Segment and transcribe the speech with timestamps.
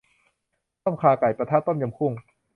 [0.83, 2.13] ต้มข่าไก่ ปะทะ ต้มยำกุ้ง